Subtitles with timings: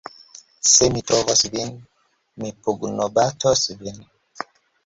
[0.69, 1.69] Se mi trovos vin,
[2.45, 4.05] mi pugnobatos vin!